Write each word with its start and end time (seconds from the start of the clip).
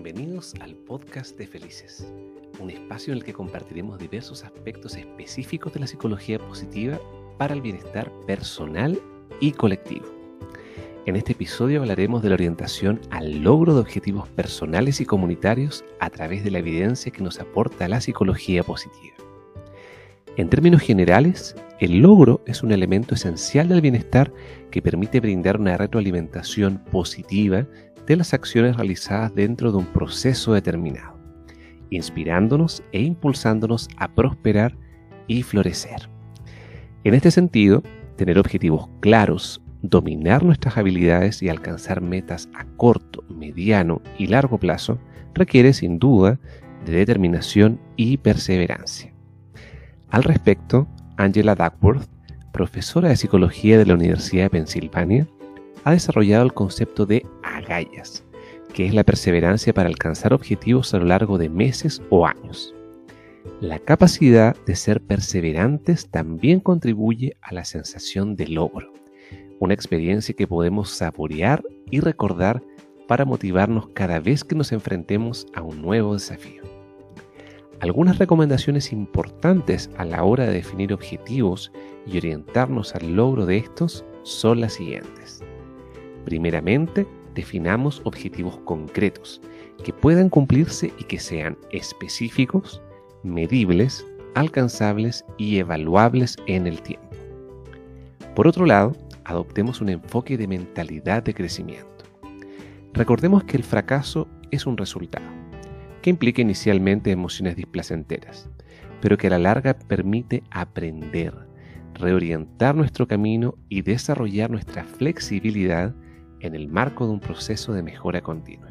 Bienvenidos 0.00 0.54
al 0.60 0.76
podcast 0.76 1.36
de 1.36 1.48
Felices, 1.48 2.06
un 2.60 2.70
espacio 2.70 3.12
en 3.12 3.18
el 3.18 3.24
que 3.24 3.32
compartiremos 3.32 3.98
diversos 3.98 4.44
aspectos 4.44 4.94
específicos 4.94 5.72
de 5.72 5.80
la 5.80 5.88
psicología 5.88 6.38
positiva 6.38 7.00
para 7.36 7.52
el 7.52 7.60
bienestar 7.60 8.08
personal 8.24 8.96
y 9.40 9.50
colectivo. 9.50 10.06
En 11.04 11.16
este 11.16 11.32
episodio 11.32 11.80
hablaremos 11.80 12.22
de 12.22 12.28
la 12.28 12.36
orientación 12.36 13.00
al 13.10 13.42
logro 13.42 13.74
de 13.74 13.80
objetivos 13.80 14.28
personales 14.28 15.00
y 15.00 15.04
comunitarios 15.04 15.84
a 15.98 16.10
través 16.10 16.44
de 16.44 16.52
la 16.52 16.60
evidencia 16.60 17.10
que 17.10 17.24
nos 17.24 17.40
aporta 17.40 17.88
la 17.88 18.00
psicología 18.00 18.62
positiva. 18.62 19.16
En 20.36 20.48
términos 20.48 20.82
generales, 20.82 21.56
el 21.80 21.98
logro 21.98 22.40
es 22.46 22.62
un 22.62 22.70
elemento 22.70 23.16
esencial 23.16 23.68
del 23.68 23.80
bienestar 23.80 24.32
que 24.70 24.80
permite 24.80 25.18
brindar 25.18 25.58
una 25.58 25.76
retroalimentación 25.76 26.78
positiva 26.92 27.66
de 28.08 28.16
las 28.16 28.32
acciones 28.32 28.74
realizadas 28.74 29.34
dentro 29.34 29.70
de 29.70 29.78
un 29.78 29.84
proceso 29.84 30.54
determinado, 30.54 31.18
inspirándonos 31.90 32.82
e 32.90 33.02
impulsándonos 33.02 33.88
a 33.98 34.08
prosperar 34.08 34.76
y 35.26 35.42
florecer. 35.42 36.08
En 37.04 37.12
este 37.12 37.30
sentido, 37.30 37.82
tener 38.16 38.38
objetivos 38.38 38.88
claros, 39.00 39.62
dominar 39.82 40.42
nuestras 40.42 40.78
habilidades 40.78 41.42
y 41.42 41.50
alcanzar 41.50 42.00
metas 42.00 42.48
a 42.54 42.64
corto, 42.64 43.22
mediano 43.28 44.00
y 44.16 44.26
largo 44.26 44.58
plazo 44.58 44.98
requiere 45.34 45.74
sin 45.74 45.98
duda 45.98 46.40
de 46.86 46.92
determinación 46.92 47.78
y 47.96 48.16
perseverancia. 48.16 49.12
Al 50.08 50.24
respecto, 50.24 50.88
Angela 51.18 51.54
Duckworth, 51.54 52.08
profesora 52.54 53.10
de 53.10 53.16
psicología 53.16 53.76
de 53.76 53.84
la 53.84 53.94
Universidad 53.94 54.44
de 54.44 54.50
Pensilvania, 54.50 55.28
ha 55.88 55.92
desarrollado 55.92 56.44
el 56.44 56.52
concepto 56.52 57.06
de 57.06 57.24
agallas, 57.42 58.22
que 58.74 58.84
es 58.84 58.92
la 58.92 59.04
perseverancia 59.04 59.72
para 59.72 59.88
alcanzar 59.88 60.34
objetivos 60.34 60.92
a 60.92 60.98
lo 60.98 61.06
largo 61.06 61.38
de 61.38 61.48
meses 61.48 62.02
o 62.10 62.26
años. 62.26 62.74
La 63.62 63.78
capacidad 63.78 64.54
de 64.66 64.76
ser 64.76 65.00
perseverantes 65.00 66.10
también 66.10 66.60
contribuye 66.60 67.38
a 67.40 67.54
la 67.54 67.64
sensación 67.64 68.36
de 68.36 68.48
logro, 68.48 68.92
una 69.60 69.72
experiencia 69.72 70.34
que 70.34 70.46
podemos 70.46 70.90
saborear 70.90 71.64
y 71.90 72.00
recordar 72.00 72.62
para 73.06 73.24
motivarnos 73.24 73.88
cada 73.94 74.20
vez 74.20 74.44
que 74.44 74.54
nos 74.54 74.72
enfrentemos 74.72 75.46
a 75.54 75.62
un 75.62 75.80
nuevo 75.80 76.12
desafío. 76.12 76.64
Algunas 77.80 78.18
recomendaciones 78.18 78.92
importantes 78.92 79.88
a 79.96 80.04
la 80.04 80.22
hora 80.22 80.44
de 80.44 80.52
definir 80.52 80.92
objetivos 80.92 81.72
y 82.06 82.18
orientarnos 82.18 82.94
al 82.94 83.14
logro 83.16 83.46
de 83.46 83.56
estos 83.56 84.04
son 84.24 84.60
las 84.60 84.74
siguientes. 84.74 85.42
Primeramente, 86.28 87.06
definamos 87.34 88.02
objetivos 88.04 88.58
concretos 88.66 89.40
que 89.82 89.94
puedan 89.94 90.28
cumplirse 90.28 90.92
y 90.98 91.04
que 91.04 91.18
sean 91.18 91.56
específicos, 91.72 92.82
medibles, 93.22 94.04
alcanzables 94.34 95.24
y 95.38 95.56
evaluables 95.56 96.36
en 96.46 96.66
el 96.66 96.82
tiempo. 96.82 97.08
Por 98.34 98.46
otro 98.46 98.66
lado, 98.66 98.94
adoptemos 99.24 99.80
un 99.80 99.88
enfoque 99.88 100.36
de 100.36 100.46
mentalidad 100.46 101.22
de 101.22 101.32
crecimiento. 101.32 102.04
Recordemos 102.92 103.44
que 103.44 103.56
el 103.56 103.64
fracaso 103.64 104.28
es 104.50 104.66
un 104.66 104.76
resultado 104.76 105.24
que 106.02 106.10
implica 106.10 106.42
inicialmente 106.42 107.10
emociones 107.10 107.56
displacenteras, 107.56 108.50
pero 109.00 109.16
que 109.16 109.28
a 109.28 109.30
la 109.30 109.38
larga 109.38 109.78
permite 109.78 110.42
aprender, 110.50 111.32
reorientar 111.94 112.74
nuestro 112.74 113.08
camino 113.08 113.54
y 113.70 113.80
desarrollar 113.80 114.50
nuestra 114.50 114.84
flexibilidad 114.84 115.94
en 116.40 116.54
el 116.54 116.68
marco 116.68 117.06
de 117.06 117.12
un 117.12 117.20
proceso 117.20 117.72
de 117.72 117.82
mejora 117.82 118.20
continua. 118.20 118.68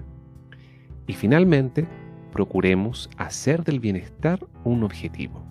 Y 1.08 1.14
finalmente, 1.14 1.88
procuremos 2.32 3.10
hacer 3.18 3.64
del 3.64 3.80
bienestar 3.80 4.46
un 4.64 4.84
objetivo. 4.84 5.44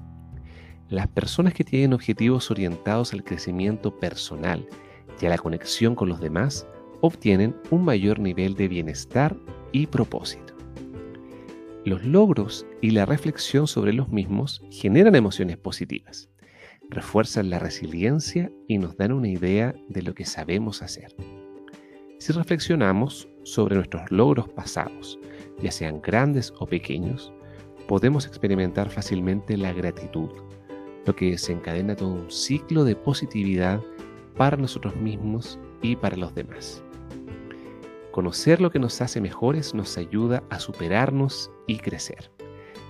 Las 0.89 1.09
personas 1.09 1.53
que 1.53 1.65
tienen 1.65 1.93
objetivos 1.93 2.51
orientados 2.51 3.13
al 3.13 3.25
crecimiento 3.25 3.99
personal 3.99 4.69
y 5.21 5.27
a 5.27 5.31
la 5.31 5.39
conexión 5.39 5.95
con 5.95 6.09
los 6.09 6.21
demás 6.21 6.67
obtienen 7.01 7.57
un 7.71 7.85
mayor 7.85 8.19
nivel 8.21 8.55
de 8.55 8.69
bienestar 8.69 9.37
y 9.73 9.87
propósito. 9.87 10.55
Los 11.85 12.05
logros 12.05 12.67
y 12.81 12.91
la 12.91 13.07
reflexión 13.07 13.67
sobre 13.67 13.93
los 13.93 14.09
mismos 14.09 14.63
generan 14.71 15.15
emociones 15.15 15.57
positivas, 15.57 16.29
refuerzan 16.91 17.51
la 17.51 17.59
resiliencia 17.59 18.51
y 18.69 18.79
nos 18.79 18.97
dan 18.97 19.13
una 19.13 19.29
idea 19.29 19.75
de 19.89 20.03
lo 20.03 20.15
que 20.15 20.25
sabemos 20.25 20.83
hacer. 20.83 21.15
Si 22.19 22.33
reflexionamos 22.33 23.29
sobre 23.43 23.77
nuestros 23.77 24.11
logros 24.11 24.49
pasados, 24.49 25.19
ya 25.61 25.71
sean 25.71 26.01
grandes 26.01 26.53
o 26.59 26.67
pequeños, 26.67 27.31
podemos 27.89 28.27
experimentar 28.27 28.89
fácilmente 28.89 29.57
la 29.57 29.73
gratitud, 29.73 30.31
lo 31.05 31.15
que 31.15 31.33
desencadena 31.33 31.95
todo 31.95 32.09
un 32.09 32.31
ciclo 32.31 32.85
de 32.85 32.97
positividad 32.97 33.81
para 34.35 34.57
nosotros 34.57 34.97
mismos 34.97 35.59
y 35.83 35.95
para 35.95 36.17
los 36.17 36.35
demás. 36.35 36.83
Conocer 38.13 38.63
lo 38.63 38.71
que 38.71 38.79
nos 38.79 39.03
hace 39.03 39.21
mejores 39.21 39.75
nos 39.75 39.99
ayuda 39.99 40.43
a 40.49 40.59
superarnos 40.59 41.51
y 41.67 41.77
crecer. 41.77 42.31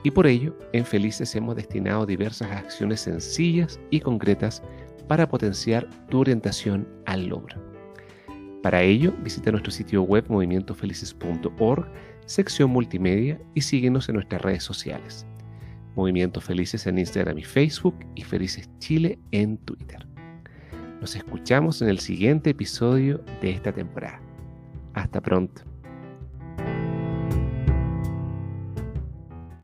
Y 0.04 0.12
por 0.12 0.28
ello, 0.28 0.56
en 0.72 0.84
Felices 0.84 1.34
hemos 1.34 1.56
destinado 1.56 2.06
diversas 2.06 2.52
acciones 2.52 3.00
sencillas 3.00 3.80
y 3.90 3.98
concretas 3.98 4.62
para 5.08 5.28
potenciar 5.28 5.88
tu 6.08 6.20
orientación 6.20 6.86
al 7.06 7.26
logro. 7.26 7.75
Para 8.66 8.82
ello, 8.82 9.14
visita 9.22 9.52
nuestro 9.52 9.70
sitio 9.70 10.02
web 10.02 10.24
movimientofelices.org, 10.28 11.86
sección 12.26 12.68
multimedia 12.70 13.40
y 13.54 13.60
síguenos 13.60 14.08
en 14.08 14.16
nuestras 14.16 14.42
redes 14.42 14.64
sociales. 14.64 15.24
Movimientos 15.94 16.42
Felices 16.42 16.84
en 16.88 16.98
Instagram 16.98 17.38
y 17.38 17.44
Facebook 17.44 17.94
y 18.16 18.24
Felices 18.24 18.68
Chile 18.80 19.20
en 19.30 19.56
Twitter. 19.58 20.04
Nos 21.00 21.14
escuchamos 21.14 21.80
en 21.80 21.90
el 21.90 22.00
siguiente 22.00 22.50
episodio 22.50 23.24
de 23.40 23.50
esta 23.50 23.70
temporada. 23.70 24.20
Hasta 24.94 25.20
pronto. 25.20 25.62